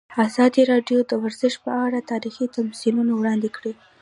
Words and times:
ازادي 0.25 0.61
راډیو 0.71 0.99
د 1.05 1.11
ورزش 1.23 1.53
په 1.63 1.71
اړه 1.85 1.99
تاریخي 2.11 2.45
تمثیلونه 2.57 3.11
وړاندې 3.15 3.49
کړي. 3.57 3.73